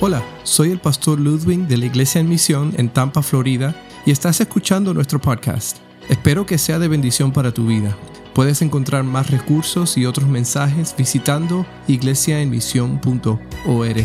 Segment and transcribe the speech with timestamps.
[0.00, 3.74] Hola, soy el pastor Ludwig de la Iglesia en Misión en Tampa, Florida,
[4.06, 5.78] y estás escuchando nuestro podcast.
[6.08, 7.98] Espero que sea de bendición para tu vida.
[8.32, 13.96] Puedes encontrar más recursos y otros mensajes visitando iglesiaenmisión.org.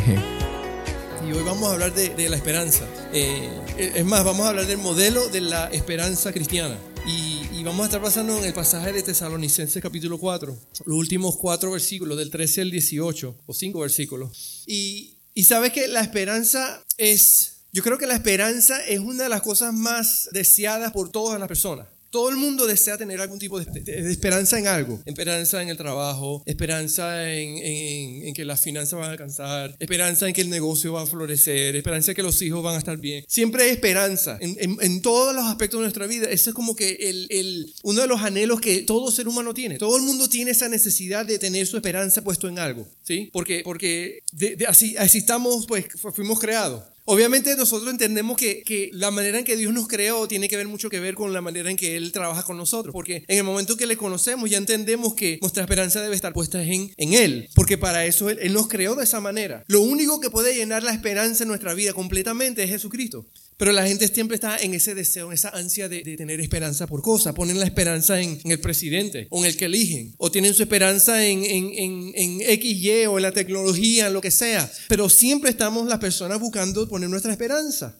[1.27, 2.87] Y hoy vamos a hablar de, la esperanza.
[3.13, 6.75] Eh, es más, vamos a hablar del modelo de la esperanza cristiana.
[7.05, 11.37] Y, y, vamos a estar pasando en el pasaje de Tesalonicenses capítulo 4, los últimos
[11.37, 14.63] cuatro versículos, del 13 al 18, o cinco versículos.
[14.65, 19.29] Y, y sabes que la esperanza es, yo creo que la esperanza es una de
[19.29, 21.87] las cosas más deseadas por todas las personas.
[22.13, 25.01] Todo el mundo desea tener algún tipo de, esperanza en algo.
[25.03, 30.41] Esperanza en el trabajo, esperanza en, que las finanzas van a alcanzar, esperanza en que
[30.41, 33.25] el negocio va a florecer, esperanza en que los hijos van a estar bien.
[33.27, 36.27] Siempre hay esperanza en, todos los aspectos de nuestra vida.
[36.29, 36.91] Ese es como que
[37.31, 39.79] el, uno de los anhelos que todo ser humano tiene.
[39.79, 42.87] Todo el mundo tiene esa necesidad de tener su esperanza puesto en algo.
[43.01, 43.31] ¿sí?
[43.33, 44.19] Porque, porque
[44.67, 46.83] así, así estamos, pues fuimos creados.
[47.05, 50.89] Obviamente nosotros entendemos que, la manera en que Dios nos creó tiene que ver mucho
[50.89, 53.75] que ver con la manera en que Él trabaja con nosotros, porque en el momento
[53.75, 57.77] que le conocemos ya entendemos que nuestra esperanza debe estar puesta en, en Él, porque
[57.77, 59.63] para eso él, él nos creó de esa manera.
[59.67, 63.25] Lo único que puede llenar la esperanza en nuestra vida completamente es Jesucristo.
[63.63, 67.01] Pero la gente siempre está en ese deseo, en esa ansia de, tener esperanza por
[67.01, 67.33] cosas.
[67.33, 70.13] Ponen la esperanza en, el presidente o en el que eligen.
[70.17, 74.31] O tienen su esperanza en, en, en, XY o en la tecnología, en lo que
[74.31, 74.69] sea.
[74.89, 77.97] Pero siempre estamos las personas buscando poner nuestra esperanza.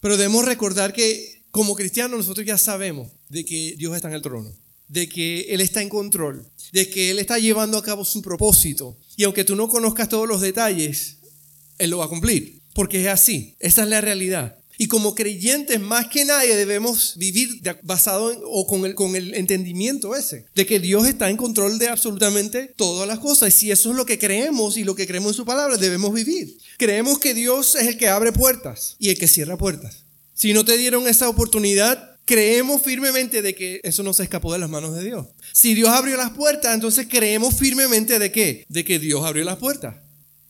[0.00, 4.22] Pero debemos recordar que como cristianos nosotros ya sabemos de que Dios está en el
[4.22, 4.52] trono.
[4.88, 6.44] De que Él está en control.
[6.72, 8.98] De que Él está llevando a cabo su propósito.
[9.16, 11.18] Y aunque tú no conozcas todos los detalles,
[11.78, 14.58] Él lo va a cumplir porque es así, esa es la realidad.
[14.78, 17.48] Y como creyentes, más que nadie, debemos vivir
[17.82, 21.78] basado en, o con el, con el entendimiento ese, de que Dios está en control
[21.78, 23.48] de absolutamente todas las cosas.
[23.48, 26.12] Y si eso es lo que creemos y lo que creemos en su palabra, debemos
[26.12, 26.58] vivir.
[26.76, 30.04] Creemos que Dios es el que abre puertas y el que cierra puertas.
[30.34, 34.58] Si no te dieron esa oportunidad, creemos firmemente de que eso no se escapó de
[34.58, 35.26] las manos de Dios.
[35.52, 38.66] Si Dios abrió las puertas, entonces creemos firmemente de qué?
[38.68, 39.94] De que Dios abrió las puertas.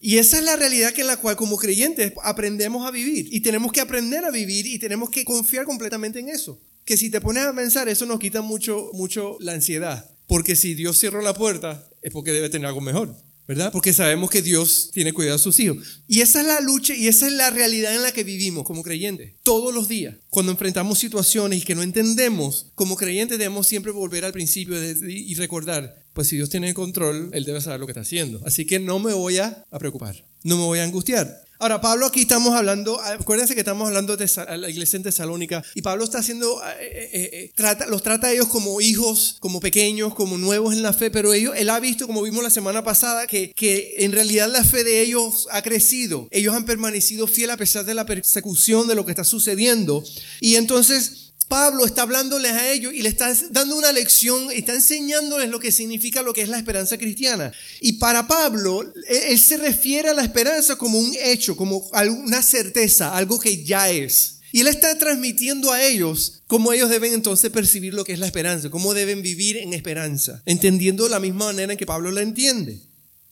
[0.07, 3.27] Y esa es la realidad que en la cual como creyentes aprendemos a vivir.
[3.33, 6.61] Y tenemos que aprender a vivir y tenemos que confiar completamente en eso.
[6.85, 10.09] Que si te pones a pensar, eso nos quita mucho, mucho la ansiedad.
[10.29, 13.17] Porque si Dios cierra la puerta, es porque debe tener algo mejor.
[13.47, 13.71] ¿Verdad?
[13.73, 16.03] Porque sabemos que Dios tiene cuidado de sus hijos.
[16.09, 18.83] Y esa es la lucha y esa es la realidad en la que vivimos como
[18.83, 19.35] creyentes.
[19.43, 24.25] Todos los días, cuando enfrentamos situaciones y que no entendemos, como creyentes debemos siempre volver
[24.25, 27.93] al principio y recordar, pues si Dios tiene el control, Él debe saber lo que
[27.93, 28.41] está haciendo.
[28.45, 31.46] Así que no me voy a preocupar, no me voy a angustiar.
[31.59, 35.81] Ahora, Pablo aquí estamos hablando, acuérdense que estamos hablando de la iglesia en Tesalónica y
[35.81, 40.15] Pablo está haciendo, eh, eh, eh, trata, los trata a ellos como hijos, como pequeños,
[40.15, 43.27] como nuevos en la fe, pero ellos, él ha visto, como vimos la semana pasada,
[43.27, 46.29] que, que en realidad la fe de ellos ha crecido.
[46.31, 50.05] Ellos han permanecido fiel a pesar de la persecución, de lo que está sucediendo.
[50.41, 55.49] Y entonces Pablo está hablándoles a ellos y le está dando una lección, está enseñándoles
[55.49, 57.53] lo que significa lo que es la esperanza cristiana.
[57.81, 61.89] Y para Pablo, él, se refiere a la esperanza como un hecho, como
[62.25, 64.41] una certeza, algo que ya es.
[64.51, 68.27] Y él está transmitiendo a ellos cómo ellos deben entonces percibir lo que es la
[68.27, 72.81] esperanza, cómo deben vivir en esperanza, entendiendo la misma manera en que Pablo la entiende.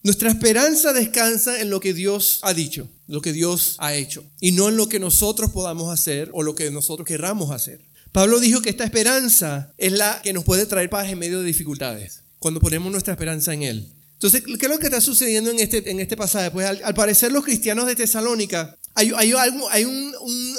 [0.05, 4.53] Nuestra esperanza descansa en lo que Dios ha dicho, lo que Dios ha hecho, y
[4.53, 7.81] no en lo que nosotros podamos hacer o lo que nosotros querramos hacer.
[8.15, 11.47] Pablo dijo que esta esperanza es la que nos puede traer paz en medio de
[11.47, 13.93] dificultades, cuando ponemos nuestra esperanza en Él.
[14.13, 16.53] Entonces, ¿qué es lo que está sucediendo en este, en este pasaje?
[16.53, 19.33] Pues al, parecer los cristianos de Tesalónica, hay, hay,
[19.69, 19.85] hay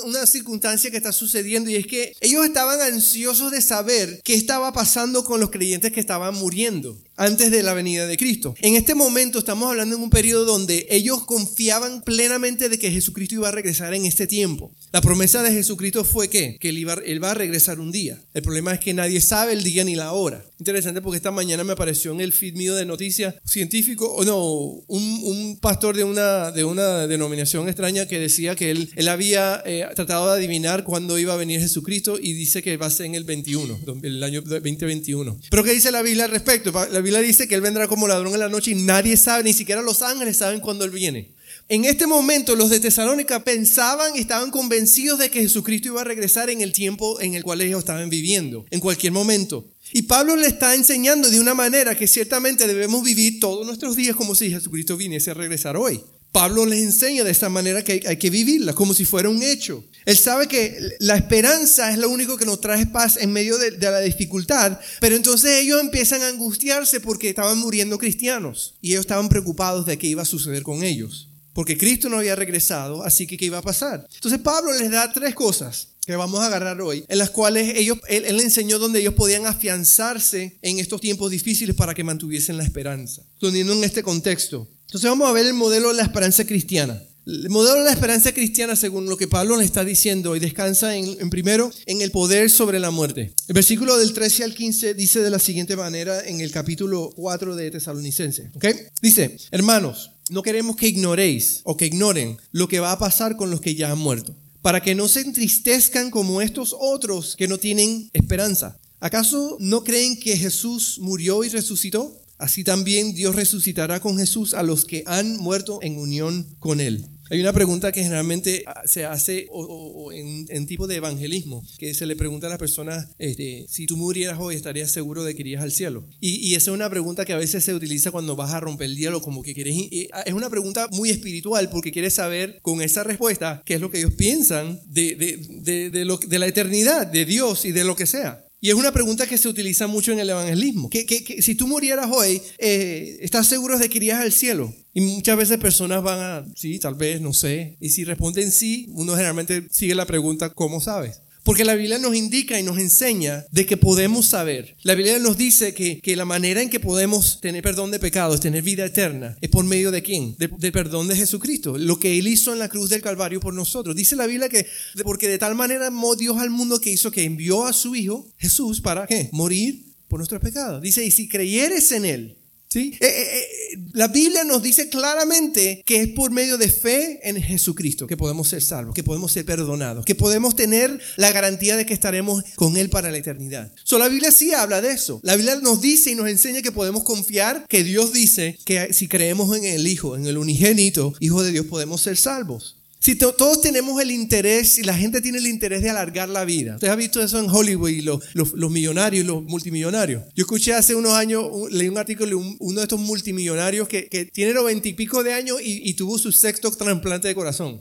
[0.03, 4.73] una circunstancia que está sucediendo y es que ellos estaban ansiosos de saber qué estaba
[4.73, 8.55] pasando con los creyentes que estaban muriendo antes de la venida de Cristo.
[8.61, 13.35] En este momento estamos hablando en un periodo donde ellos confiaban plenamente de que Jesucristo
[13.35, 14.73] iba a regresar en este tiempo.
[14.91, 18.21] La promesa de Jesucristo fue que, que él, iba, él va a regresar un día.
[18.33, 20.45] El problema es que nadie sabe el día ni la hora.
[20.59, 24.43] Interesante porque esta mañana me apareció en el feed mío de noticias científico, o no,
[24.87, 29.85] un, pastor de una, de una denominación extraña que decía que él, él había eh,
[29.95, 33.15] tratado de adivinar cuándo iba a venir Jesucristo y dice que va a ser en
[33.15, 35.39] el 21, el año 2021.
[35.49, 36.71] Pero ¿qué dice la Biblia al respecto?
[36.71, 39.53] La Biblia dice que Él vendrá como ladrón en la noche y nadie sabe, ni
[39.53, 41.35] siquiera los ángeles saben cuándo Él viene.
[41.69, 46.03] En este momento los de Tesalónica pensaban y estaban convencidos de que Jesucristo iba a
[46.03, 49.67] regresar en el tiempo en el cual ellos estaban viviendo, en cualquier momento.
[49.93, 54.15] Y Pablo le está enseñando de una manera que ciertamente debemos vivir todos nuestros días
[54.15, 56.01] como si Jesucristo viniese a regresar hoy.
[56.35, 59.85] Pablo les enseña de esta manera que hay que vivirla, como si fuera un hecho.
[60.03, 63.71] Él sabe que la esperanza es lo único que nos trae paz en medio de,
[63.77, 69.29] la dificultad, pero entonces ellos empiezan a angustiarse porque estaban muriendo cristianos y ellos estaban
[69.29, 71.29] preocupados de qué iba a suceder con ellos.
[71.53, 74.05] porque Cristo no había regresado, así que ¿qué iba a pasar?
[74.13, 77.97] Entonces Pablo les da tres cosas que vamos a agarrar hoy, en las cuales ellos,
[78.09, 82.65] él, él enseñó donde ellos podían afianzarse en estos tiempos difíciles para que mantuviesen la
[82.65, 84.67] esperanza, poniendo en este contexto.
[84.85, 87.01] Entonces vamos a ver el modelo de la esperanza cristiana.
[87.25, 90.95] El modelo de la esperanza cristiana, según lo que Pablo le está diciendo hoy, descansa
[90.95, 93.33] en, en, primero en el poder sobre la muerte.
[93.47, 97.55] El versículo del 13 al 15 dice de la siguiente manera en el capítulo 4
[97.55, 98.51] de Tesalonicense.
[98.53, 98.73] ¿okay?
[99.01, 103.49] Dice, hermanos, no queremos que ignoréis o que ignoren lo que va a pasar con
[103.49, 107.57] los que ya han muerto, para que no se entristezcan como estos otros que no
[107.57, 108.79] tienen esperanza.
[108.99, 112.21] ¿Acaso no creen que Jesús murió y resucitó?
[112.37, 117.05] Así también Dios resucitará con Jesús a los que han muerto en unión con Él.
[117.31, 121.95] Hay una pregunta que generalmente se hace o, o, en, en, tipo de evangelismo, que
[121.95, 125.41] se le pregunta a las personas, este, si tú murieras hoy, ¿estarías seguro de que
[125.41, 126.05] irías al cielo?
[126.19, 128.85] Y, y, esa es una pregunta que a veces se utiliza cuando vas a romper
[128.85, 129.75] el diálogo, como que quieres...
[129.91, 133.99] Es una pregunta muy espiritual porque quieres saber con esa respuesta qué es lo que
[133.99, 138.05] ellos piensan de, de, de, de, lo, la eternidad, de Dios y de lo que
[138.05, 138.44] sea.
[138.65, 140.89] Y es una pregunta que se utiliza mucho en el evangelismo.
[140.89, 141.05] Que,
[141.39, 144.73] si tú murieras hoy, eh, ¿estás seguro de que irías al cielo?
[144.91, 147.77] Y muchas veces personas van a, sí, tal vez, no sé.
[147.79, 151.21] Y si responden sí, uno generalmente sigue la pregunta, ¿cómo sabes?
[151.45, 154.75] Porque la Biblia nos indica y nos enseña de que podemos saber.
[154.81, 158.39] La Biblia nos dice que, que la manera en que podemos tener perdón de pecados,
[158.39, 160.35] tener vida eterna, es por medio de quién?
[160.39, 161.77] Del de perdón de Jesucristo.
[161.77, 163.95] Lo que Él hizo en la cruz del Calvario por nosotros.
[163.95, 164.65] Dice la Biblia que
[165.03, 168.27] porque de tal manera amó Dios al mundo que hizo que envió a su Hijo,
[168.37, 169.29] Jesús, para qué?
[169.31, 170.81] Morir por nuestros pecados.
[170.81, 172.37] Dice, y si creyeres en Él,
[172.69, 172.97] ¿Sí?
[172.99, 173.39] Eh, eh,
[173.73, 178.17] eh, la Biblia nos dice claramente que es por medio de fe en Jesucristo que
[178.17, 182.43] podemos ser salvos, que podemos ser perdonados, que podemos tener la garantía de que estaremos
[182.55, 183.71] con Él para la eternidad.
[183.83, 185.19] So, la Biblia sí habla de eso.
[185.23, 189.07] La Biblia nos dice y nos enseña que podemos confiar, que Dios dice que si
[189.07, 192.77] creemos en el Hijo, en el unigénito Hijo de Dios, podemos ser salvos.
[193.05, 196.73] Si todos tenemos el interés y la gente tiene el interés de alargar la vida.
[196.73, 197.91] Usted ha visto eso en Hollywood
[198.33, 200.23] los, los, millonarios y los multimillonarios.
[200.33, 204.07] Yo escuché hace unos años, leí un artículo de un, uno de estos multimillonarios que,
[204.07, 207.79] que tiene noventa y de años y, tuvo su sexto trasplante de corazón.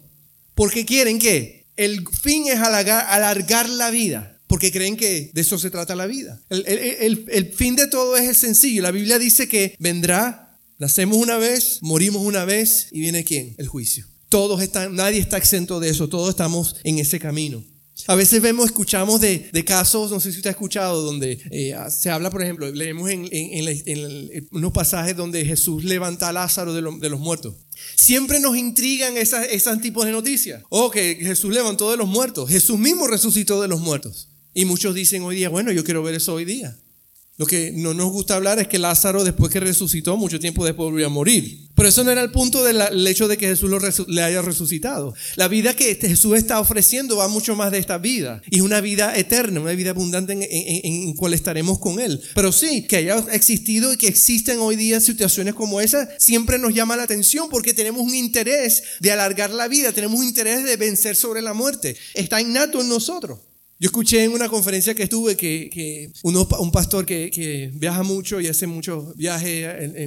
[0.55, 4.39] Porque quieren que el fin es alargar, la vida.
[4.47, 6.39] Porque creen que de eso se trata la vida.
[6.51, 8.83] El, el, el, el fin de todo es sencillo.
[8.83, 13.55] La Biblia dice que vendrá, nacemos una vez, morimos una vez y viene quién?
[13.57, 14.07] El juicio.
[14.35, 17.63] Todos están, nadie está exento de eso, todos estamos en ese camino.
[18.09, 22.11] A veces vemos, escuchamos de, casos, no sé si usted ha escuchado, donde eh, se
[22.11, 26.99] habla, por ejemplo, leemos en, en, unos pasajes donde Jesús levanta a Lázaro de, lo,
[26.99, 27.55] de los muertos.
[27.95, 30.65] Siempre nos intrigan esas, esos tipos de noticias.
[30.69, 32.51] Oh, que Jesús levantó de los muertos.
[32.51, 34.31] Jesús mismo resucitó de los muertos.
[34.53, 36.77] Y muchos dicen hoy día, bueno, yo quiero ver eso hoy día.
[37.37, 40.91] Lo que no nos gusta hablar es que Lázaro, después que resucitó, mucho tiempo después
[40.91, 41.64] volvió a morir.
[41.75, 45.15] Pero eso no era el punto del hecho de que Jesús lo le haya resucitado.
[45.37, 48.43] La vida que este Jesús está ofreciendo va mucho más de esta vida.
[48.51, 52.21] Y es una vida eterna, una vida abundante en, en, en cual estaremos con Él.
[52.35, 56.75] Pero sí, que haya existido y que existen hoy día situaciones como esa, siempre nos
[56.75, 60.77] llama la atención porque tenemos un interés de alargar la vida, tenemos un interés de
[60.77, 61.97] vencer sobre la muerte.
[62.15, 63.41] Está innato en nosotros.
[63.85, 68.41] Yo escuché en una conferencia que estuve que, que uno, un pastor que, viaja mucho
[68.41, 69.67] y hace muchos viajes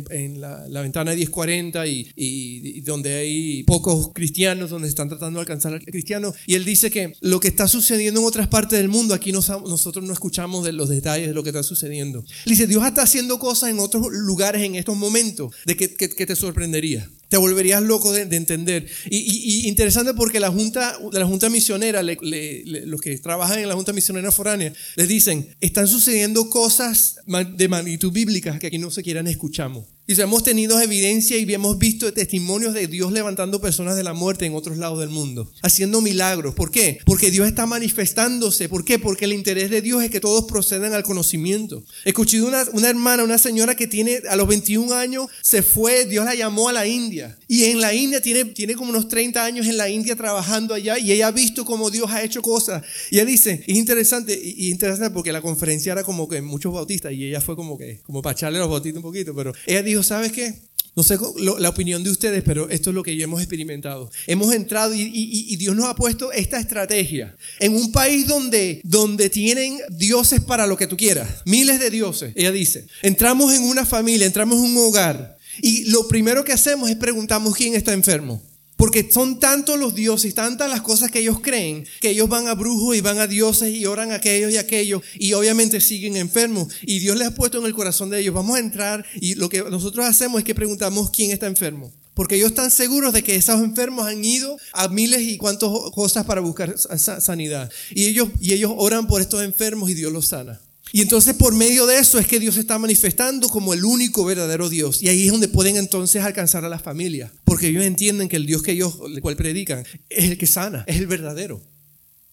[0.09, 5.37] en, la, la, ventana 1040 y, y, y, donde hay pocos cristianos, donde están tratando
[5.37, 6.33] de alcanzar al cristiano.
[6.47, 9.47] Y él dice que lo que está sucediendo en otras partes del mundo, aquí nos,
[9.47, 12.25] nosotros no escuchamos de los detalles de lo que está sucediendo.
[12.47, 16.35] Dice, Dios está haciendo cosas en otros lugares en estos momentos de que, que te
[16.35, 17.07] sorprendería.
[17.29, 18.87] Te volverías loco de, de entender.
[19.09, 24.31] Y, interesante porque la Junta, la junta Misionera, los que trabajan en la Junta Misionera
[24.31, 27.17] Foránea, les dicen, están sucediendo cosas
[27.55, 29.96] de magnitud bíblica que aquí no se quieran escuchamos.
[30.07, 34.45] Dice, hemos tenido evidencia y hemos visto testimonios de Dios levantando personas de la muerte
[34.45, 36.55] en otros lados del mundo, haciendo milagros.
[36.55, 36.99] ¿Por qué?
[37.05, 38.69] Porque Dios está manifestándose.
[38.69, 38.99] ¿Por qué?
[38.99, 41.83] Porque el interés de Dios es que todos procedan al conocimiento.
[42.05, 46.23] Escuché una, una hermana, una señora que tiene a los 21 años, se fue, Dios
[46.23, 47.37] la llamó a la India.
[47.47, 50.99] Y en la India tiene, tiene como unos 30 años en la India trabajando allá
[50.99, 52.83] y ella ha visto cómo Dios ha hecho cosas.
[53.09, 57.13] Y ella dice, es interesante, y, interesante porque la conferencia era como que muchos bautistas
[57.13, 60.03] y ella fue como que, como para echarle los bautistas un poquito, pero ella dijo,
[60.03, 60.53] ¿sabes qué?
[60.97, 64.09] No sé lo, la opinión de ustedes, pero esto es lo que ya hemos experimentado.
[64.25, 67.37] Hemos entrado y, y, y, Dios nos ha puesto esta estrategia.
[67.59, 72.33] En un país donde, donde tienen dioses para lo que tú quieras, miles de dioses,
[72.35, 76.89] ella dice, entramos en una familia, entramos en un hogar y lo primero que hacemos
[76.89, 78.41] es preguntamos quién está enfermo.
[78.77, 82.53] Porque son tantos los dioses, tantas las cosas que ellos creen, que ellos van a
[82.53, 86.71] brujos y van a dioses y oran a aquellos y aquellos y obviamente siguen enfermos.
[86.83, 89.49] Y Dios les ha puesto en el corazón de ellos, vamos a entrar y lo
[89.49, 91.91] que nosotros hacemos es que preguntamos quién está enfermo.
[92.13, 96.25] Porque ellos están seguros de que esos enfermos han ido a miles y cuantas cosas
[96.25, 97.71] para buscar sanidad.
[97.91, 100.59] Y ellos, y ellos oran por estos enfermos y Dios los sana.
[100.91, 104.69] Y entonces por medio de eso es que Dios está manifestando como el único verdadero
[104.69, 105.01] Dios.
[105.01, 107.31] Y ahí es donde pueden entonces alcanzar a la familia.
[107.43, 110.83] Porque ellos entienden que el Dios que ellos, el cual predican, es el que sana,
[110.87, 111.61] es el verdadero.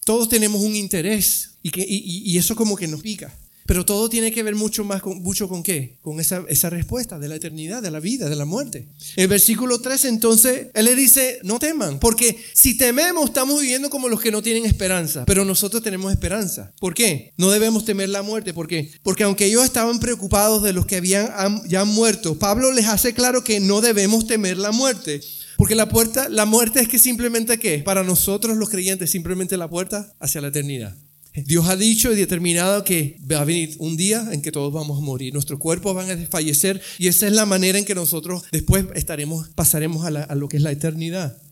[0.05, 3.35] Todos tenemos un interés y, que, y eso como que nos pica.
[3.67, 5.99] Pero todo tiene que ver mucho más con, mucho con qué?
[6.03, 8.89] Con esa, esa respuesta de la eternidad, de la vida, de la muerte.
[9.17, 14.09] El versículo 3 entonces, él le dice, no teman, porque si tememos estamos viviendo como
[14.09, 16.73] los que no tienen esperanza, pero nosotros tenemos esperanza.
[16.79, 17.33] ¿Por qué?
[17.37, 18.91] No debemos temer la muerte, ¿por qué?
[19.03, 21.31] Porque aunque ellos estaban preocupados de los que habían
[21.69, 25.21] ya han muerto, Pablo les hace claro que no debemos temer la muerte.
[25.57, 27.79] Porque la puerta, la muerte es que simplemente qué?
[27.79, 30.97] Para nosotros los creyentes, simplemente la puerta hacia la eternidad.
[31.35, 34.99] Dios ha dicho y determinado que va a venir un día en que todos vamos
[34.99, 38.45] a morir, nuestros cuerpos van a desfallecer y esa es la manera en que nosotros
[38.53, 41.43] después estaremos, pasaremos a, a lo que es la eternidad.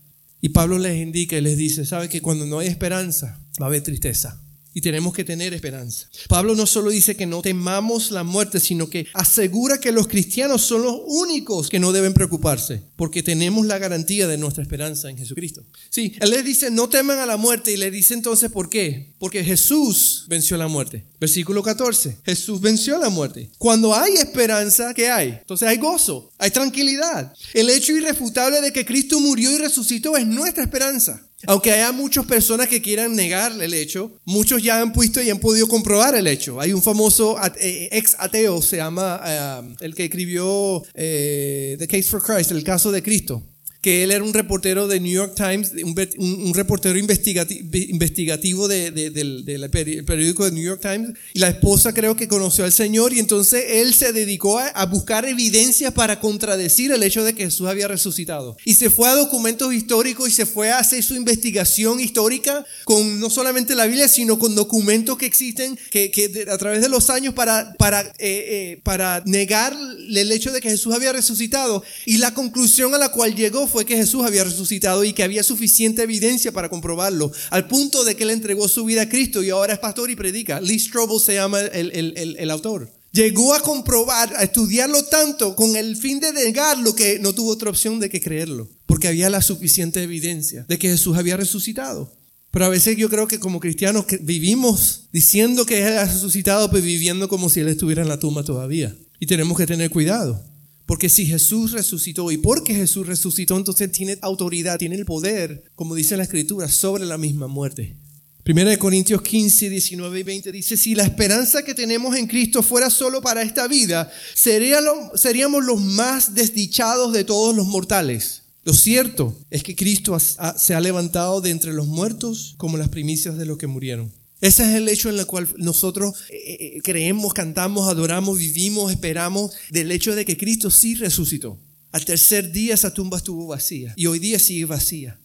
[0.40, 3.68] Y Pablo les indica y les dice, ¿sabe que cuando no hay esperanza va a
[3.68, 4.40] haber tristeza?
[4.74, 6.08] Y tenemos que tener esperanza.
[6.28, 10.62] Pablo no solo dice que no temamos la muerte, sino que asegura que los cristianos
[10.62, 15.18] son los únicos que no deben preocuparse, porque tenemos la garantía de nuestra esperanza en
[15.18, 15.62] Jesucristo.
[15.90, 19.14] Sí, él les dice, no teman a la muerte, y le dice entonces, ¿por qué?
[19.18, 21.04] Porque Jesús venció la muerte.
[21.20, 23.50] Versículo 14, Jesús venció la muerte.
[23.58, 25.28] Cuando hay esperanza, ¿qué hay?
[25.28, 27.32] Entonces hay gozo, hay tranquilidad.
[27.54, 31.28] El hecho irrefutable de que Cristo murió y resucitó es nuestra esperanza.
[31.46, 35.38] Aunque haya muchas personas que quieran negar el hecho, muchos ya han puesto y han
[35.38, 36.60] podido comprobar el hecho.
[36.60, 42.04] Hay un famoso eh, ex ateo, se llama eh, el que escribió eh, The Case
[42.04, 43.42] for Christ, el caso de Cristo
[43.82, 45.72] que él era un reportero de New York Times,
[46.16, 49.70] un, reportero investigativo, del,
[50.06, 53.64] periódico de New York Times, y la esposa creo que conoció al Señor y entonces
[53.68, 58.56] él se dedicó a, buscar evidencias para contradecir el hecho de que Jesús había resucitado.
[58.64, 63.18] Y se fue a documentos históricos y se fue a hacer su investigación histórica con
[63.18, 67.34] no solamente la Biblia, sino con documentos que existen que, a través de los años
[67.34, 69.76] para, para, eh, eh, para negar
[70.08, 71.82] el hecho de que Jesús había resucitado.
[72.06, 75.42] Y la conclusión a la cual llegó fue que Jesús había resucitado y que había
[75.42, 79.50] suficiente evidencia para comprobarlo, al punto de que él entregó su vida a Cristo y
[79.50, 80.60] ahora es pastor y predica.
[80.60, 82.92] Lee Strobel se llama el, autor.
[83.12, 87.70] Llegó a comprobar, a estudiarlo tanto con el fin de negarlo que no tuvo otra
[87.70, 92.12] opción de que creerlo, porque había la suficiente evidencia de que Jesús había resucitado.
[92.52, 96.84] Pero a veces yo creo que como cristianos vivimos diciendo que Él ha resucitado, pero
[96.84, 98.94] viviendo como si Él estuviera en la tumba todavía.
[99.18, 100.51] Y tenemos que tener cuidado.
[100.86, 105.94] Porque si Jesús resucitó y porque Jesús resucitó, entonces tiene autoridad, tiene el poder, como
[105.94, 107.96] dice la Escritura, sobre la misma muerte.
[108.42, 112.64] Primera de Corintios 15, 19 y 20 dice, si la esperanza que tenemos en Cristo
[112.64, 118.42] fuera solo para esta vida, seríamos los más desdichados de todos los mortales.
[118.64, 123.38] Lo cierto es que Cristo se ha levantado de entre los muertos como las primicias
[123.38, 124.12] de los que murieron.
[124.42, 129.52] Ese es el hecho en el cual nosotros eh, eh, creemos, cantamos, adoramos, vivimos, esperamos
[129.70, 131.60] del hecho de que Cristo sí resucitó.
[131.92, 135.20] Al tercer día esa tumba estuvo vacía y hoy día sigue vacía.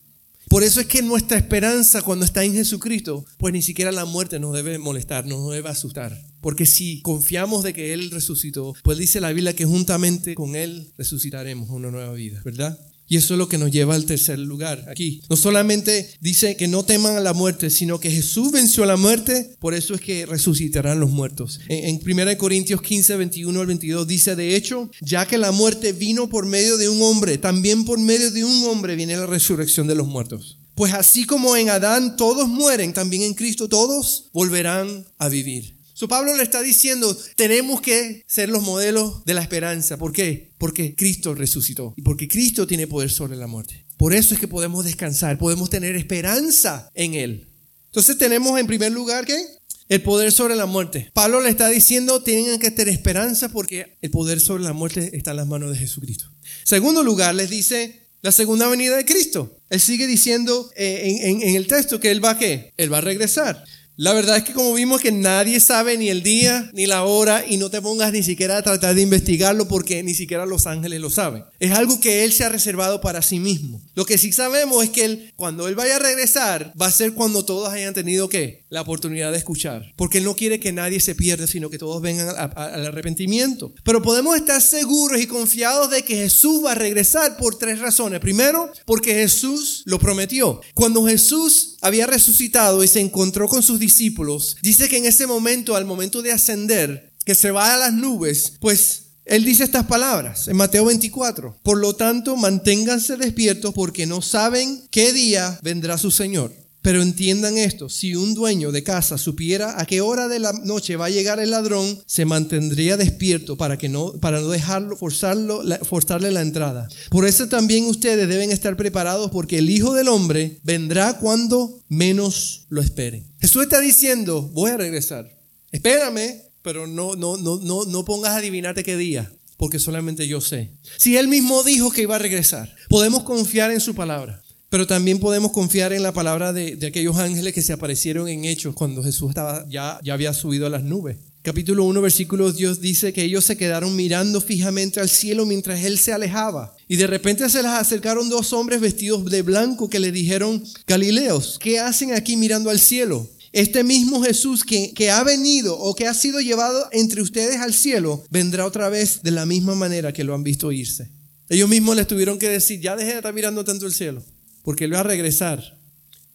[0.49, 4.39] Por eso es que nuestra esperanza cuando está en Jesucristo, pues ni siquiera la muerte
[4.39, 6.21] nos debe molestar, nos debe asustar.
[6.39, 10.93] Porque si confiamos de que Él resucitó, pues dice la Biblia que juntamente con Él
[10.95, 12.79] resucitaremos una nueva vida, ¿verdad?
[13.07, 15.21] Y eso es lo que nos lleva al tercer lugar aquí.
[15.29, 18.97] No solamente dice que no teman a la muerte, sino que Jesús venció a la
[18.97, 21.61] muerte, por eso es que resucitarán los muertos.
[21.69, 26.27] En, 1 Corintios 15, 21 al 22 dice, de hecho, ya que la muerte vino
[26.27, 29.95] por medio de un hombre, también por medio de un hombre viene la resurrección de
[29.95, 30.57] los muertos.
[30.75, 35.76] Pues así como en Adán todos mueren, también en Cristo todos volverán a vivir.
[35.97, 39.97] So Pablo le está diciendo, tenemos que ser los modelos de la esperanza.
[39.97, 40.51] ¿Por qué?
[40.59, 43.83] Porque Cristo resucitó y porque Cristo tiene poder sobre la muerte.
[43.97, 47.47] Por eso es que podemos descansar, podemos tener esperanza en Él.
[47.87, 49.43] Entonces tenemos en primer lugar que
[49.89, 51.09] el poder sobre la muerte.
[51.15, 55.31] Pablo le está diciendo, tienen que tener esperanza porque el poder sobre la muerte está
[55.31, 56.31] en las manos de Jesucristo.
[56.63, 59.57] Segundo lugar, les dice la segunda venida de Cristo.
[59.71, 62.71] Él sigue diciendo eh, en, el texto que Él va qué?
[62.77, 63.63] Él va a regresar.
[63.99, 67.43] La verdad es que como vimos que nadie sabe ni el día ni la hora
[67.49, 71.01] y no te pongas ni siquiera a tratar de investigarlo porque ni siquiera los ángeles
[71.01, 71.43] lo saben.
[71.59, 73.81] Es algo que Él se ha reservado para sí mismo.
[73.95, 77.13] Lo que sí sabemos es que él, cuando Él vaya a regresar va a ser
[77.13, 78.66] cuando todos hayan tenido ¿qué?
[78.69, 79.93] La oportunidad de escuchar.
[79.95, 83.73] Porque Él no quiere que nadie se pierda sino que todos vengan al arrepentimiento.
[83.83, 88.19] Pero podemos estar seguros y confiados de que Jesús va a regresar por tres razones.
[88.19, 90.61] Primero, porque Jesús lo prometió.
[90.73, 95.75] Cuando Jesús había resucitado y se encontró con sus discípulos, dice que en ese momento,
[95.75, 100.47] al momento de ascender, que se va a las nubes, pues Él dice estas palabras
[100.47, 101.59] en Mateo 24.
[101.61, 106.66] Por lo tanto, manténganse despiertos porque no saben qué día vendrá su Señor.
[106.87, 110.95] Pero entiendan esto, si un dueño de casa supiera a qué hora de la noche
[110.95, 115.65] va a llegar el ladrón, se mantendría despierto para que no para no dejarlo forzarlo
[115.83, 116.87] forzarle la entrada.
[117.09, 122.67] Por eso también ustedes deben estar preparados porque el Hijo del hombre vendrá cuando menos
[122.69, 123.33] lo esperen.
[123.41, 125.29] Jesús está diciendo, voy a regresar.
[125.73, 130.39] Espérame, pero no, no, no, no, no pongas a adivinarte qué día, porque solamente yo
[130.39, 130.71] sé.
[130.95, 134.41] Si Él mismo dijo que iba a regresar, podemos confiar en su palabra.
[134.69, 138.75] Pero también podemos confiar en la palabra de, aquellos ángeles que se aparecieron en hechos
[138.75, 141.17] cuando Jesús estaba, ya, ya había subido a las nubes.
[141.41, 145.97] Capítulo 1, versículo Dios dice que ellos se quedaron mirando fijamente al cielo mientras Él
[145.97, 146.75] se alejaba.
[146.89, 151.57] Y de repente se les acercaron dos hombres vestidos de blanco que le dijeron, Galileos,
[151.61, 153.29] ¿qué hacen aquí mirando al cielo?
[153.53, 157.73] Este mismo Jesús que, que, ha venido o que ha sido llevado entre ustedes al
[157.73, 161.09] cielo, vendrá otra vez de la misma manera que lo han visto irse.
[161.47, 164.21] Ellos mismos les tuvieron que decir, ya dejen de estar mirando tanto el cielo,
[164.67, 165.79] porque Él va a regresar.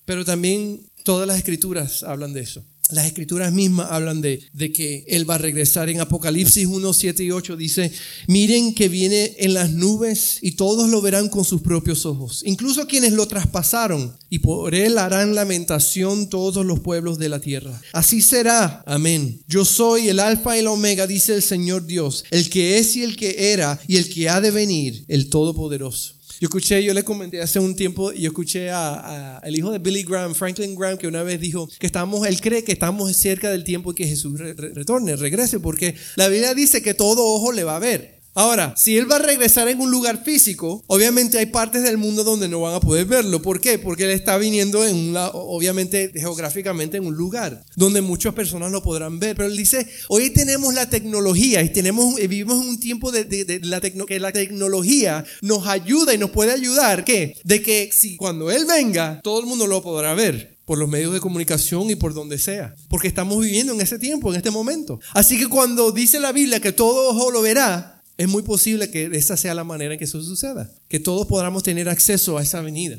[0.06, 2.64] Pero también todas las escrituras hablan de eso.
[2.88, 5.90] Las escrituras mismas hablan de, que Él va a regresar.
[5.90, 7.92] En Apocalipsis 1, 7 y 8 dice,
[8.28, 12.86] miren que viene en las nubes y todos lo verán con sus propios ojos, incluso
[12.86, 17.82] quienes lo traspasaron, y por Él harán lamentación todos los pueblos de la tierra.
[17.92, 19.42] Así será, amén.
[19.46, 23.02] Yo soy el alfa y el omega, dice el Señor Dios, el que es y
[23.02, 26.21] el que era y el que ha de venir, el Todopoderoso.
[26.42, 30.02] Yo escuché, yo le comenté hace un tiempo, yo escuché a, el hijo de Billy
[30.02, 33.62] Graham, Franklin Graham, que una vez dijo que estamos, él cree que estamos cerca del
[33.62, 37.78] tiempo que Jesús retorne, regrese, porque la Biblia dice que todo ojo le va a
[37.78, 38.21] ver.
[38.34, 42.24] Ahora, si Él va a regresar en un lugar físico, obviamente hay partes del mundo
[42.24, 43.42] donde no van a poder verlo.
[43.42, 43.78] ¿Por qué?
[43.78, 48.82] Porque Él está viniendo en un, obviamente geográficamente en un lugar donde muchas personas lo
[48.82, 49.36] podrán ver.
[49.36, 53.80] Pero Él dice, hoy tenemos la tecnología y tenemos, vivimos en un tiempo de, la
[53.80, 57.04] que la tecnología nos ayuda y nos puede ayudar.
[57.04, 57.36] ¿Qué?
[57.44, 61.12] De que si cuando Él venga, todo el mundo lo podrá ver por los medios
[61.12, 65.00] de comunicación y por donde sea, porque estamos viviendo en ese tiempo, en este momento.
[65.12, 69.10] Así que cuando dice la Biblia que todo ojo lo verá, es muy posible que
[69.12, 72.60] esa sea la manera en que eso suceda, que todos podamos tener acceso a esa
[72.60, 72.98] venida.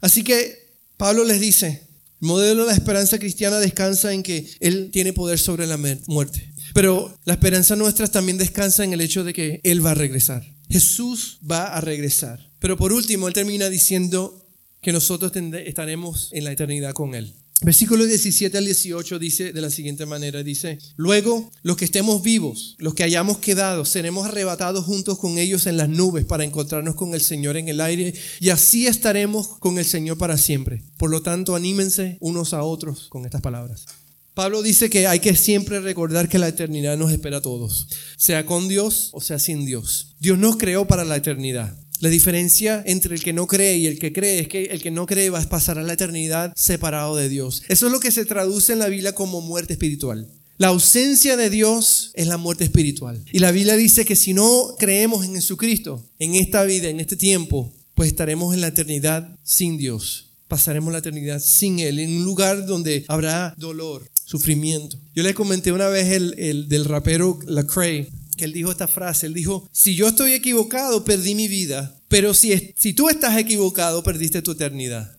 [0.00, 1.88] Así que Pablo les dice,
[2.20, 6.52] el modelo de la esperanza cristiana descansa en que Él tiene poder sobre la muerte.
[6.74, 10.44] Pero la esperanza nuestra también descansa en el hecho de que Él va a regresar.
[10.68, 12.50] Jesús va a regresar.
[12.58, 14.44] Pero por último, Él termina diciendo
[14.80, 17.34] que nosotros estaremos en la eternidad con Él.
[17.60, 22.76] Versículo 17 al 18 dice de la siguiente manera, dice, luego los que estemos vivos,
[22.78, 27.14] los que hayamos quedado, seremos arrebatados juntos con ellos en las nubes para encontrarnos con
[27.14, 30.84] el Señor en el aire y así estaremos con el Señor para siempre.
[30.98, 33.86] Por lo tanto, anímense unos a otros con estas palabras.
[34.34, 38.46] Pablo dice que hay que siempre recordar que la eternidad nos espera a todos, sea
[38.46, 40.14] con Dios o sea sin Dios.
[40.20, 41.76] Dios nos creó para la eternidad.
[42.00, 44.90] La diferencia entre el que no cree y el que cree es que el que
[44.90, 47.62] no cree va a pasar a la eternidad separado de Dios.
[47.68, 50.28] Eso es lo que se traduce en la Biblia como muerte espiritual.
[50.58, 53.22] La ausencia de Dios es la muerte espiritual.
[53.32, 57.16] Y la Biblia dice que si no creemos en Jesucristo, en esta vida, en este
[57.16, 60.30] tiempo, pues estaremos en la eternidad sin Dios.
[60.48, 64.96] Pasaremos la eternidad sin Él, en un lugar donde habrá dolor, sufrimiento.
[65.14, 68.08] Yo le comenté una vez el, el del rapero Lecrae,
[68.38, 72.32] que él dijo esta frase, él dijo, si yo estoy equivocado, perdí mi vida, pero
[72.32, 75.18] si, si tú estás equivocado, perdiste tu eternidad.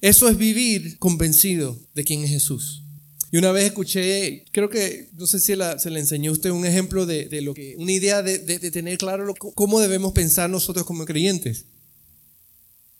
[0.00, 2.84] Eso es vivir convencido de quién es Jesús.
[3.32, 6.64] Y una vez escuché, creo que, no sé si se le enseñó a usted un
[6.64, 11.04] ejemplo de, lo que, una idea de, de tener claro cómo debemos pensar nosotros como
[11.04, 11.64] creyentes.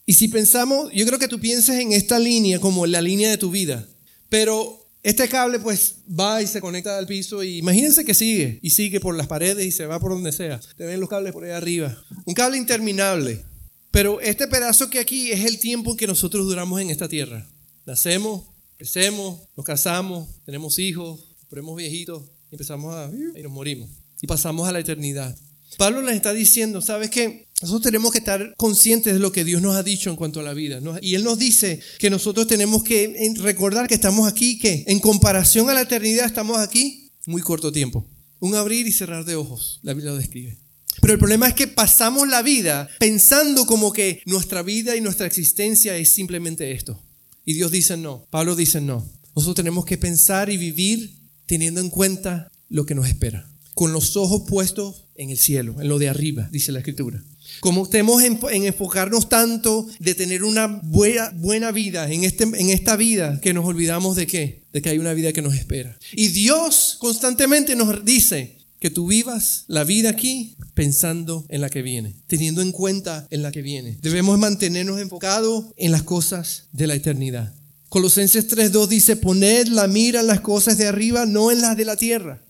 [0.07, 3.39] Y si pensamos, yo creo que tú pienses en esta línea como la línea de
[3.39, 3.89] tu vida,
[4.29, 8.71] pero este cable pues va y se conecta al piso y imagínense que sigue y
[8.71, 10.59] sigue por las paredes y se va por donde sea.
[10.79, 11.95] Te ven los cables por ahí arriba.
[12.25, 13.45] Un cable interminable.
[13.90, 17.47] Pero este pedazo que aquí es el tiempo que nosotros duramos en esta tierra.
[17.85, 18.45] Nacemos,
[18.79, 23.90] crecemos, nos casamos, tenemos hijos, ponemos viejitos y empezamos a y nos morimos.
[24.23, 25.37] Y pasamos a la eternidad.
[25.77, 27.49] Pablo les está diciendo, ¿sabes qué?
[27.63, 30.43] Nosotros tenemos que estar conscientes de lo que Dios nos ha dicho en cuanto a
[30.43, 30.81] la vida.
[31.01, 35.71] Y Él nos dice que nosotros tenemos que recordar que estamos aquí, que en comparación
[35.71, 38.07] a la eternidad estamos aquí muy corto tiempo.
[38.41, 40.59] Un abrir y cerrar de ojos, la Biblia lo describe.
[41.01, 45.27] Pero el problema es que pasamos la vida pensando como que nuestra vida y nuestra
[45.27, 47.03] existencia es simplemente esto.
[47.45, 49.11] Y Dios dice no, Pablo dice no.
[49.35, 54.17] Nosotros tenemos que pensar y vivir teniendo en cuenta lo que nos espera, con los
[54.17, 57.23] ojos puestos en el cielo, en lo de arriba, dice la escritura.
[57.61, 62.97] Como estemos en, enfocarnos tanto de tener una buena, buena vida en, este, en esta
[62.97, 64.65] vida que nos olvidamos de qué?
[64.73, 65.97] De que hay una vida que nos espera.
[66.13, 71.83] Y Dios constantemente nos dice que tú vivas la vida aquí pensando en la que
[71.83, 73.99] viene, teniendo en cuenta en la que viene.
[74.03, 77.55] Debemos mantenernos enfocados en las cosas de la eternidad.
[77.89, 81.85] Colosenses 3.2 dice, poned la mira en las cosas de arriba, no en las de
[81.85, 82.44] la tierra.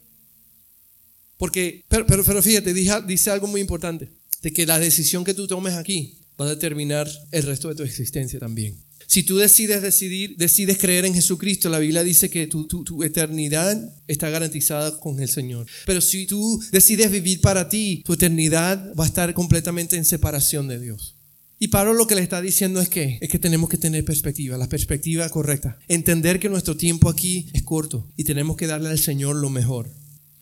[1.37, 4.11] Porque, pero, pero, fíjate, dice algo muy importante,
[4.43, 7.83] de que la decisión que tú tomes aquí va a determinar el resto de tu
[7.83, 8.77] existencia también.
[9.07, 13.95] Si tú decides decidir, decides creer en Jesucristo, la Biblia dice que tu, tu, eternidad
[14.09, 15.67] está garantizada con el Señor.
[15.87, 20.69] Pero si tú decides vivir para ti, tu eternidad va a estar completamente en separación
[20.69, 21.17] de Dios.
[21.59, 24.59] Y Pablo lo que le está diciendo es que es que tenemos que tener perspectiva,
[24.59, 25.79] la perspectiva correcta.
[25.89, 29.91] Entender que nuestro tiempo aquí es corto y tenemos que darle al Señor lo mejor.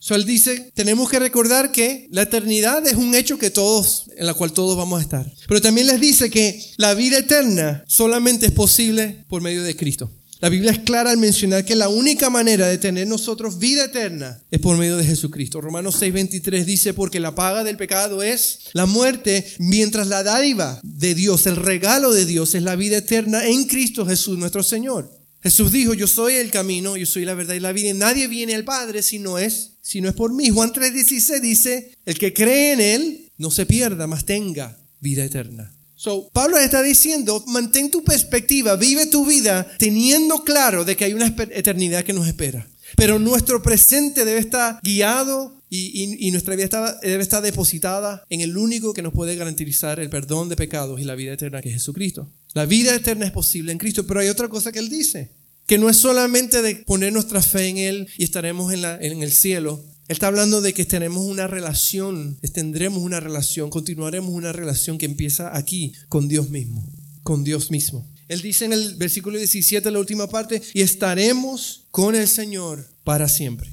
[0.04, 4.26] So, él dice, tenemos que recordar que la eternidad es un hecho que todos, en
[4.26, 5.32] la cual todos vamos a estar.
[5.46, 10.10] Pero también les dice que la vida eterna solamente es posible por medio de Cristo.
[10.40, 14.42] La Biblia es clara al mencionar que la única manera de tener nosotros vida eterna
[14.50, 15.60] es por medio de Jesucristo.
[15.60, 21.14] Romanos 6:23 dice, porque la paga del pecado es la muerte, mientras la dádiva de
[21.14, 25.12] Dios, el regalo de Dios es la vida eterna en Cristo Jesús nuestro Señor.
[25.44, 28.26] Jesús dijo, yo soy el camino, yo soy la verdad y la vida, y nadie
[28.26, 30.48] viene al Padre si no es, si no es por mí.
[30.48, 35.74] Juan 3:16 dice, el que cree en Él no se pierda, mas tenga vida eterna.
[35.94, 41.14] So, Pablo está diciendo, mantén tu perspectiva, vive tu vida teniendo claro de que hay
[41.14, 42.66] una eternidad que nos espera.
[42.96, 48.58] Pero nuestro presente debe estar guiado y, y, nuestra vida debe estar depositada en el
[48.58, 51.76] único que nos puede garantizar el perdón de pecados y la vida eterna, que es
[51.76, 52.28] Jesucristo.
[52.52, 55.30] La vida eterna es posible en Cristo, pero hay otra cosa que Él dice,
[55.66, 59.84] que no es solamente de poner nuestra fe en Él y estaremos en, el cielo.
[60.08, 65.06] Él está hablando de que tenemos una relación, tendremos una relación, continuaremos una relación que
[65.06, 66.86] empieza aquí con Dios mismo,
[67.22, 68.06] con Dios mismo.
[68.28, 73.28] Él dice en el versículo 17, la última parte, y estaremos con el Señor para
[73.28, 73.70] siempre.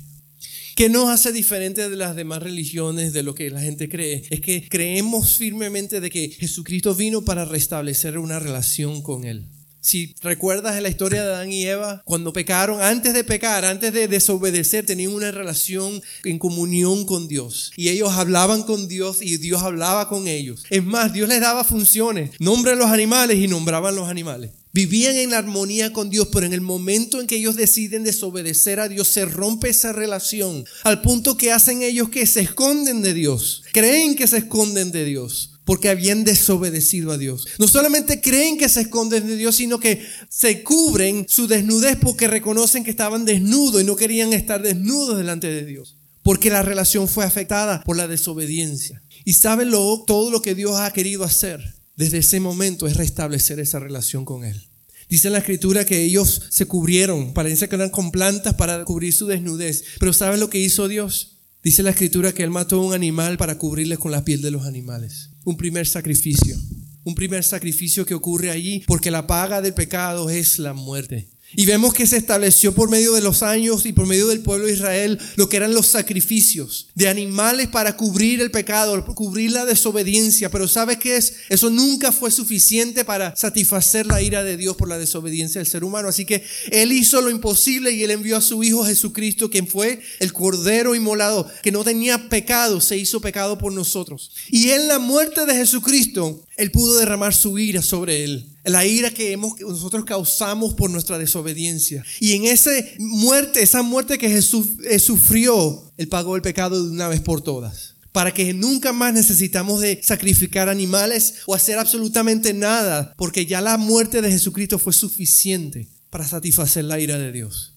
[0.75, 4.23] ¿Qué nos hace diferente de las demás religiones, de lo que la gente cree?
[4.29, 9.49] Es que creemos firmemente de que Jesucristo vino para restablecer una relación con Él.
[9.81, 13.93] Si recuerdas en la historia de Adán y Eva, cuando pecaron, antes de pecar, antes
[13.93, 17.71] de desobedecer, tenían una relación en comunión con Dios.
[17.77, 20.63] Y ellos hablaban con Dios y Dios hablaba con ellos.
[20.69, 22.31] Es más, Dios les daba funciones.
[22.39, 24.51] Nombren los animales y nombraban los animales.
[24.71, 28.87] Vivían en armonía con Dios, pero en el momento en que ellos deciden desobedecer a
[28.87, 33.63] Dios, se rompe esa relación al punto que hacen ellos que se esconden de Dios.
[33.71, 37.47] Creen que se esconden de Dios porque habían desobedecido a Dios.
[37.59, 42.27] No solamente creen que se esconden de Dios, sino que se cubren su desnudez porque
[42.27, 45.95] reconocen que estaban desnudos y no querían estar desnudos delante de Dios.
[46.23, 49.03] Porque la relación fue afectada por la desobediencia.
[49.25, 51.61] Y saben lo, todo lo que Dios ha querido hacer
[51.95, 54.59] desde ese momento es restablecer esa relación con Él.
[55.07, 59.27] Dice la escritura que ellos se cubrieron, parece que eran con plantas para cubrir su
[59.27, 59.83] desnudez.
[59.99, 61.35] Pero ¿saben lo que hizo Dios?
[61.61, 64.49] Dice la escritura que Él mató a un animal para cubrirles con la piel de
[64.49, 65.28] los animales.
[65.45, 66.57] Un primer sacrificio.
[67.03, 71.27] Un primer sacrificio que ocurre allí porque la paga del pecado es la muerte.
[71.55, 74.67] Y vemos que se estableció por medio de los años y por medio del pueblo
[74.67, 79.65] de Israel lo que eran los sacrificios de animales para cubrir el pecado, cubrir la
[79.65, 80.51] desobediencia.
[80.51, 81.33] Pero ¿sabes qué es?
[81.49, 85.83] Eso nunca fue suficiente para satisfacer la ira de Dios por la desobediencia del ser
[85.83, 86.07] humano.
[86.07, 90.01] Así que Él hizo lo imposible y Él envió a su Hijo Jesucristo, quien fue
[90.19, 94.31] el Cordero inmolado, que no tenía pecado, se hizo pecado por nosotros.
[94.51, 99.11] Y en la muerte de Jesucristo, Él pudo derramar su ira sobre Él la ira
[99.11, 102.03] que hemos, nosotros causamos por nuestra desobediencia.
[102.19, 106.91] Y en esa muerte, esa muerte que Jesús eh, sufrió, Él pagó el pecado de
[106.91, 107.95] una vez por todas.
[108.11, 113.77] Para que nunca más necesitamos de sacrificar animales o hacer absolutamente nada, porque ya la
[113.77, 117.75] muerte de Jesucristo fue suficiente para satisfacer la ira de Dios.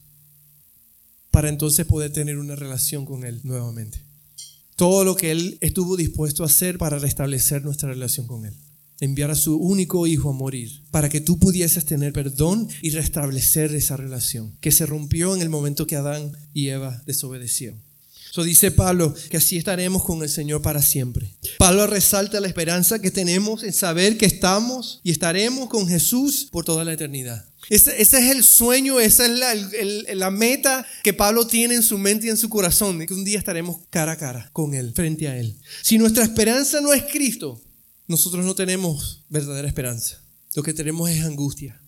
[1.31, 4.03] Para entonces poder tener una relación con Él nuevamente.
[4.77, 8.55] Todo lo que Él estuvo dispuesto a hacer para restablecer nuestra relación con Él
[9.01, 13.75] enviar a su único hijo a morir para que tú pudieses tener perdón y restablecer
[13.75, 17.81] esa relación que se rompió en el momento que Adán y Eva desobedecieron.
[18.33, 21.35] Eso dice Pablo que así estaremos con el Señor para siempre.
[21.59, 26.65] Pablo resalta la esperanza que tenemos en saber que estamos y estaremos con Jesús por
[26.65, 27.45] toda la eternidad.
[27.69, 29.55] Ese, es el sueño, esa es la,
[30.15, 33.25] la, meta que Pablo tiene en su mente y en su corazón, de que un
[33.25, 35.55] día estaremos cara a cara con Él, frente a Él.
[35.83, 37.61] Si nuestra esperanza no es Cristo,
[38.07, 40.23] nosotros no tenemos verdadera esperanza.
[40.55, 41.81] Lo que tenemos es angustia.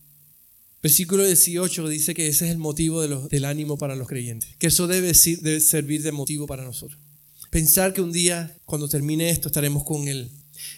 [0.82, 4.86] Versículo 18 dice que ese es el motivo del ánimo para los creyentes, que eso
[4.86, 7.00] debe, debe servir de motivo para nosotros.
[7.50, 10.30] Pensar que un día, cuando termine esto, estaremos con Él.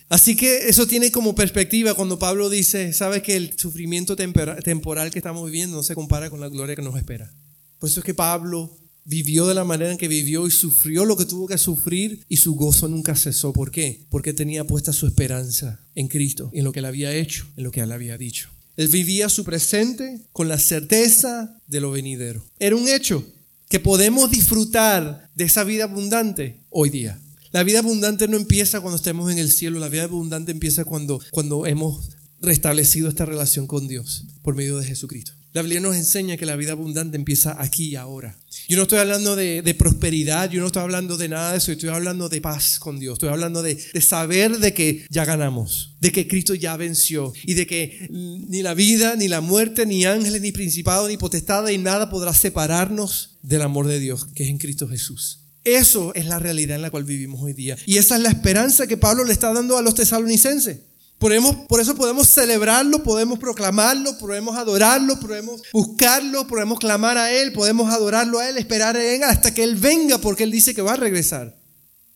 [0.08, 5.18] Así que eso tiene como perspectiva cuando Pablo dice, sabes que el sufrimiento temporal que
[5.18, 7.34] estamos viviendo no se compara con la gloria que nos espera.
[7.78, 11.16] Por eso es que Pablo vivió de la manera en que vivió y sufrió lo
[11.16, 13.52] que tuvo que sufrir y su gozo nunca cesó.
[13.52, 14.04] ¿Por qué?
[14.10, 17.70] Porque tenía puesta su esperanza en Cristo, en lo que él había hecho, en lo
[17.70, 18.50] que él había dicho.
[18.76, 22.44] Él vivía su presente con la certeza de lo venidero.
[22.58, 23.24] Era un hecho
[23.70, 27.18] que podemos disfrutar de esa vida abundante hoy día.
[27.52, 31.20] La vida abundante no empieza cuando estemos en el cielo, la vida abundante empieza cuando,
[31.30, 35.32] cuando hemos restablecido esta relación con Dios por medio de Jesucristo.
[35.52, 38.38] La Biblia nos enseña que la vida abundante empieza aquí y ahora.
[38.68, 41.88] Yo no estoy hablando de, prosperidad, yo no estoy hablando de nada de eso, estoy
[41.88, 46.12] hablando de paz con Dios, estoy hablando de, de saber de que ya ganamos, de
[46.12, 50.42] que Cristo ya venció y de que ni la vida, ni la muerte, ni ángeles,
[50.42, 54.58] ni principado, ni potestad, ni nada podrá separarnos del amor de Dios que es en
[54.58, 55.40] Cristo Jesús.
[55.66, 57.76] Eso es la realidad en la cual vivimos hoy día.
[57.86, 60.78] Y esa es la esperanza que Pablo le está dando a los tesalonicenses.
[61.18, 67.90] Por eso podemos celebrarlo, podemos proclamarlo, podemos adorarlo, podemos buscarlo, podemos clamar a Él, podemos
[67.90, 70.92] adorarlo a Él, esperar en Él hasta que Él venga porque Él dice que va
[70.92, 71.58] a regresar.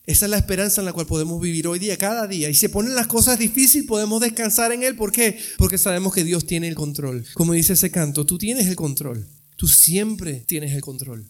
[0.05, 2.49] Esa es la esperanza en la cual podemos vivir hoy día, cada día.
[2.49, 4.95] Y si ponen las cosas difíciles, podemos descansar en Él.
[4.95, 5.39] ¿Por qué?
[5.57, 7.25] Porque sabemos que Dios tiene el control.
[7.33, 9.27] Como dice ese canto, tú tienes el control.
[9.55, 11.27] Tú siempre tienes el control.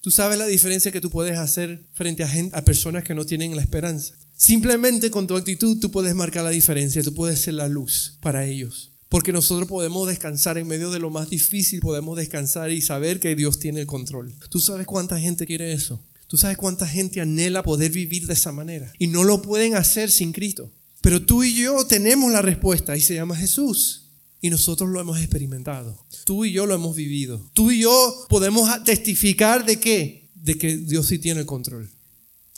[0.00, 3.24] Tú sabes la diferencia que tú puedes hacer frente a, gente, a personas que no
[3.24, 4.14] tienen la esperanza.
[4.36, 8.44] Simplemente con tu actitud tú puedes marcar la diferencia, tú puedes ser la luz para
[8.44, 8.92] ellos.
[9.08, 13.34] Porque nosotros podemos descansar en medio de lo más difícil, podemos descansar y saber que
[13.34, 14.34] Dios tiene el control.
[14.50, 16.04] ¿Tú sabes cuánta gente quiere eso?
[16.26, 18.92] ¿Tú sabes cuánta gente anhela poder vivir de esa manera?
[18.98, 20.72] Y no lo pueden hacer sin Cristo.
[21.00, 24.10] Pero tú y yo tenemos la respuesta y se llama Jesús.
[24.40, 26.04] Y nosotros lo hemos experimentado.
[26.24, 27.48] Tú y yo lo hemos vivido.
[27.54, 30.30] Tú y yo podemos testificar de qué?
[30.34, 31.90] De que Dios sí tiene el control.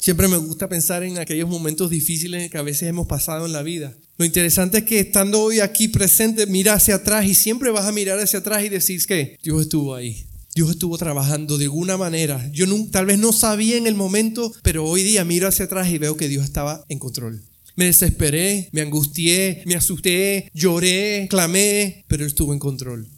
[0.01, 3.63] Siempre me gusta pensar en aquellos momentos difíciles que a veces hemos pasado en la
[3.63, 3.97] vida.
[4.17, 7.93] Lo interesante es que estando hoy aquí presente, mira hacia atrás y siempre vas a
[7.93, 10.25] mirar hacia atrás y decir que Dios estuvo ahí.
[10.55, 12.49] Dios estuvo trabajando de alguna manera.
[12.53, 15.99] Yo tal vez no sabía en el momento, pero hoy día miro hacia atrás y
[15.99, 17.43] veo que Dios estaba en control.
[17.77, 23.09] Me desesperé, me angustié, me asusté, lloré, clamé, pero Él estuvo en control.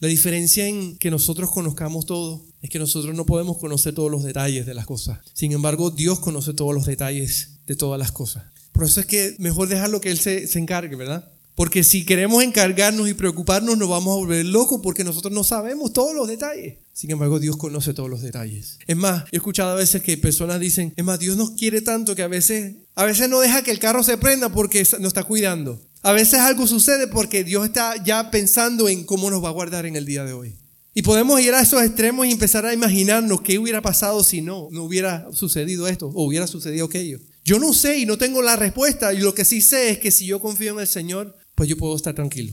[0.00, 4.22] La diferencia en que nosotros conozcamos todo es que nosotros no podemos conocer todos los
[4.22, 5.18] detalles de las cosas.
[5.34, 8.44] Sin embargo, Dios conoce todos los detalles de todas las cosas.
[8.72, 11.30] Por eso es que mejor dejarlo que Él se, se encargue, ¿verdad?
[11.54, 15.92] Porque si queremos encargarnos y preocuparnos, nos vamos a volver locos porque nosotros no sabemos
[15.92, 16.78] todos los detalles.
[16.94, 18.78] Sin embargo, Dios conoce todos los detalles.
[18.86, 22.16] Es más, he escuchado a veces que personas dicen, es más, Dios nos quiere tanto
[22.16, 25.24] que a veces, a veces no deja que el carro se prenda porque nos está
[25.24, 25.78] cuidando.
[26.02, 29.84] A veces algo sucede porque Dios está ya pensando en cómo nos va a guardar
[29.84, 30.56] en el día de hoy.
[30.94, 34.68] Y podemos ir a esos extremos y empezar a imaginarnos qué hubiera pasado si no,
[34.72, 37.20] no hubiera sucedido esto o hubiera sucedido aquello.
[37.44, 40.10] Yo no sé y no tengo la respuesta y lo que sí sé es que
[40.10, 42.52] si yo confío en el Señor, pues yo puedo estar tranquilo.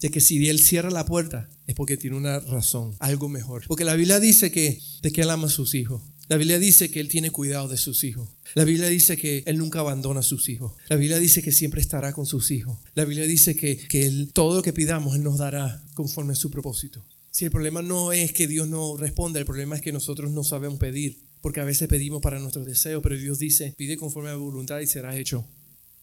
[0.00, 3.64] De que si Él cierra la puerta es porque tiene una razón, algo mejor.
[3.66, 6.02] Porque la Biblia dice que, de que Él ama a sus hijos.
[6.28, 8.28] La Biblia dice que Él tiene cuidado de sus hijos.
[8.54, 10.72] La Biblia dice que Él nunca abandona a sus hijos.
[10.88, 12.78] La Biblia dice que siempre estará con sus hijos.
[12.94, 16.36] La Biblia dice que, que él, todo lo que pidamos Él nos dará conforme a
[16.36, 17.04] su propósito.
[17.30, 20.44] Si el problema no es que Dios no responda, el problema es que nosotros no
[20.44, 21.18] sabemos pedir.
[21.40, 24.80] Porque a veces pedimos para nuestros deseos, pero Dios dice, pide conforme a la voluntad
[24.80, 25.46] y será hecho.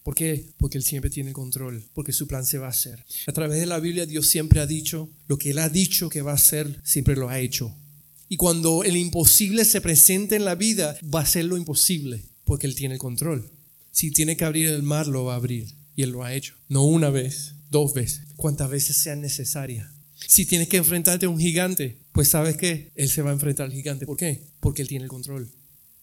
[0.02, 0.46] ¿Por qué?
[0.56, 3.04] Porque Él siempre tiene control, porque su plan se va a hacer.
[3.26, 6.22] A través de la Biblia Dios siempre ha dicho, lo que Él ha dicho que
[6.22, 7.76] va a hacer, siempre lo ha hecho.
[8.28, 12.66] Y cuando el imposible se presente en la vida, va a ser lo imposible, porque
[12.66, 13.50] Él tiene el control.
[13.92, 15.74] Si tiene que abrir el mar, lo va a abrir.
[15.94, 16.54] Y Él lo ha hecho.
[16.68, 19.88] No una vez, dos veces, cuantas veces sean necesarias.
[20.26, 23.66] Si tienes que enfrentarte a un gigante, pues sabes que Él se va a enfrentar
[23.66, 24.06] al gigante.
[24.06, 24.42] ¿Por qué?
[24.60, 25.50] Porque Él tiene el control.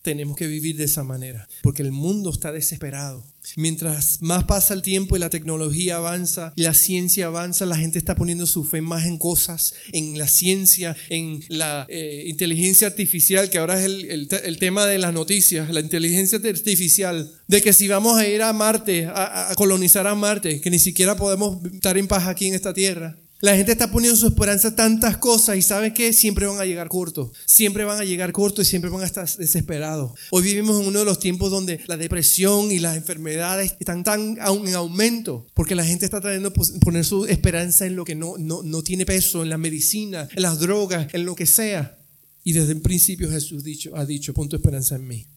[0.03, 3.25] Tenemos que vivir de esa manera, porque el mundo está desesperado.
[3.55, 7.99] Mientras más pasa el tiempo y la tecnología avanza y la ciencia avanza, la gente
[7.99, 13.49] está poniendo su fe más en cosas, en la ciencia, en la eh, inteligencia artificial,
[13.49, 18.17] que ahora es el, tema de las noticias, la inteligencia artificial, de que si vamos
[18.17, 22.27] a ir a Marte, a colonizar a Marte, que ni siquiera podemos estar en paz
[22.27, 23.22] aquí en esta tierra.
[23.43, 26.65] La gente está poniendo su esperanza en tantas cosas y sabe que siempre van a
[26.65, 27.32] llegar cortos.
[27.45, 30.13] Siempre van a llegar cortos y siempre van a estar desesperados.
[30.32, 34.38] Hoy vivimos en uno de los tiempos donde la depresión y las enfermedades están tan
[34.38, 38.36] en aumento porque la gente está tratando de poner su esperanza en lo que no,
[38.38, 41.99] no, no tiene peso, en la medicina, en las drogas, en lo que sea.
[42.45, 45.27] Y desde el principio Jesús ha dicho, pon tu esperanza en mí,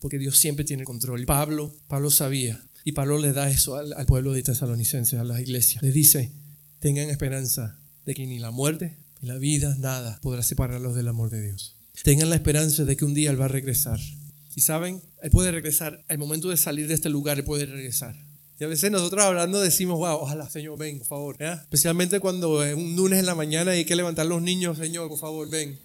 [0.00, 1.22] porque Dios siempre tiene control.
[1.22, 5.22] Y Pablo, Pablo sabía, y Pablo le da eso al, al pueblo de Tesalonicenses, a
[5.22, 5.78] la iglesia.
[5.80, 6.32] Le dice,
[6.82, 11.30] tengan esperanza de que ni la muerte, ni la vida, nada podrá separarlos del amor
[11.30, 11.76] de Dios.
[12.02, 14.00] Tengan la esperanza de que un día Él va a regresar.
[14.56, 18.16] Y saben, Él puede regresar, al momento de salir de este lugar, Él puede regresar.
[18.58, 21.36] Y a veces nosotros hablando decimos, wow, ojalá Señor, ven, por favor.
[21.40, 25.08] Especialmente cuando es un lunes en la mañana y hay que levantar los niños, Señor,
[25.08, 25.78] por favor, ven.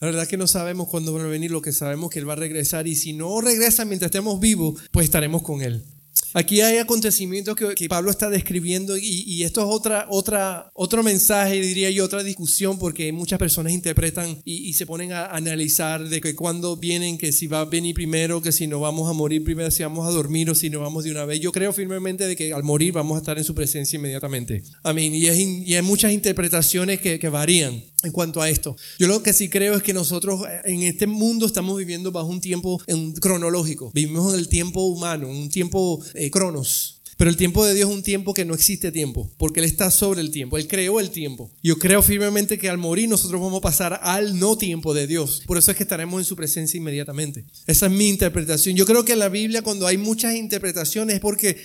[0.00, 2.32] La verdad que no sabemos cuándo va a venir, lo que sabemos que Él va
[2.32, 5.84] a regresar y si no regresa mientras estemos vivos, pues estaremos con Él.
[6.32, 11.90] Aquí hay acontecimientos que, Pablo está describiendo y, esto es otra, otra, otro mensaje, diría
[11.90, 16.76] yo, otra discusión porque muchas personas interpretan y, se ponen a analizar de que cuando
[16.76, 19.82] vienen, que si va a venir primero, que si no vamos a morir primero, si
[19.82, 21.40] vamos a dormir o si no vamos de una vez.
[21.40, 24.62] Yo creo firmemente de que al morir vamos a estar en su presencia inmediatamente.
[24.82, 25.14] Amén.
[25.14, 28.76] Y, y hay muchas interpretaciones que, que varían en cuanto a esto.
[28.98, 32.28] Yo lo que sí creo es que nosotros eh, en este mundo estamos viviendo bajo
[32.28, 32.80] un tiempo
[33.20, 33.90] cronológico.
[33.94, 36.96] Vivimos en el tiempo humano, un tiempo eh, cronos.
[37.20, 39.90] Pero el tiempo de Dios es un tiempo que no existe tiempo, porque Él está
[39.90, 41.50] sobre el tiempo, Él creó el tiempo.
[41.62, 45.42] Yo creo firmemente que al morir nosotros vamos a pasar al no tiempo de Dios.
[45.46, 47.44] Por eso es que estaremos en su presencia inmediatamente.
[47.66, 48.74] Esa es mi interpretación.
[48.74, 51.58] Yo creo que en la Biblia cuando hay muchas interpretaciones es porque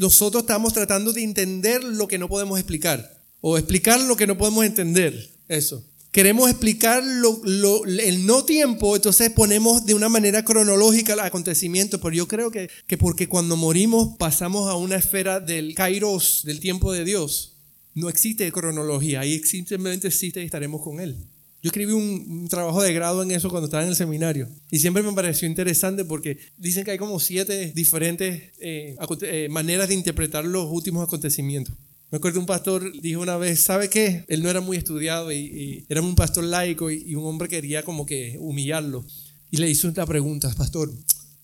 [0.00, 4.36] nosotros estamos tratando de entender lo que no podemos explicar o explicar lo que no
[4.36, 5.33] podemos entender.
[5.48, 5.84] Eso.
[6.14, 12.28] Queremos explicar el no tiempo, entonces ponemos de una manera cronológica el acontecimiento, pero yo
[12.28, 17.04] creo que, que porque cuando morimos pasamos a una esfera del kairos, del tiempo de
[17.04, 17.56] Dios.
[17.94, 21.16] No existe cronología, ahí simplemente existe y estaremos con Él.
[21.64, 25.02] Yo escribí un, trabajo de grado en eso cuando estaba en el seminario y siempre
[25.02, 30.44] me pareció interesante porque dicen que hay como siete diferentes eh, eh, maneras de interpretar
[30.44, 31.74] los últimos acontecimientos.
[32.14, 34.24] Me acuerdo un pastor dijo una vez, ¿sabe qué?
[34.28, 38.06] Él no era muy estudiado y, era un pastor laico y, un hombre quería como
[38.06, 39.04] que humillarlo.
[39.50, 40.94] Y le hizo una pregunta, pastor,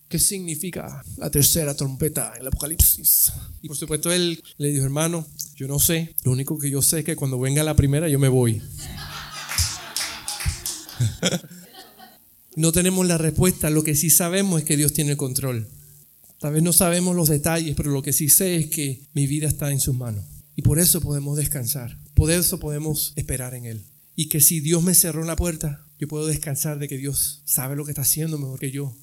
[0.08, 3.32] ¿qué significa la tercera trompeta en el Apocalipsis?
[3.62, 7.00] Y por supuesto él le dijo, hermano, yo no sé, lo único que yo sé
[7.00, 8.62] es que cuando venga la primera yo me voy.
[12.54, 15.66] no tenemos la respuesta, lo que sí sabemos es que Dios tiene el control.
[16.38, 19.48] Tal vez no sabemos los detalles, pero lo que sí sé es que mi vida
[19.48, 20.29] está en sus manos.
[20.56, 23.86] Y por eso podemos descansar, por eso podemos esperar en Él.
[24.14, 27.76] Y que si Dios me cerró la puerta, yo puedo descansar de que Dios sabe
[27.76, 28.96] lo que está haciendo mejor que yo.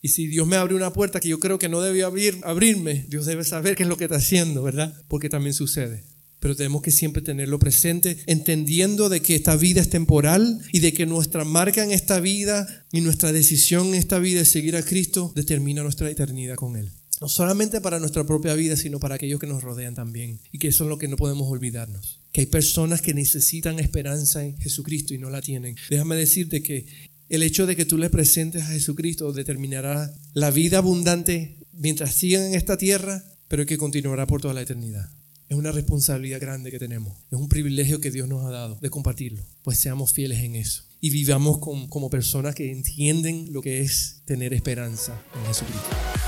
[0.00, 3.06] Y si Dios me abre una puerta que yo creo que no debe abrir, abrirme,
[3.08, 5.02] Dios debe saber qué es lo que está haciendo, ¿verdad?
[5.08, 6.04] Porque también sucede.
[6.40, 10.92] Pero tenemos que siempre tenerlo presente, entendiendo de que esta vida es temporal y de
[10.92, 14.84] que nuestra marca en esta vida y nuestra decisión en esta vida de seguir a
[14.84, 16.92] Cristo determina nuestra eternidad con Él.
[17.20, 20.40] No solamente para nuestra propia vida, sino para aquellos que nos rodean también.
[20.52, 22.20] Y que eso es lo que no podemos olvidarnos.
[22.32, 25.76] Que hay personas que necesitan esperanza en Jesucristo y no la tienen.
[25.90, 26.86] Déjame decirte que
[27.28, 32.44] el hecho de que tú le presentes a Jesucristo determinará la vida abundante mientras sigan
[32.44, 35.10] en esta tierra, pero que continuará por toda la eternidad.
[35.48, 37.16] Es una responsabilidad grande que tenemos.
[37.30, 39.42] Es un privilegio que Dios nos ha dado de compartirlo.
[39.62, 40.84] Pues seamos fieles en eso.
[41.00, 46.27] Y vivamos como personas que entienden lo que es tener esperanza en Jesucristo.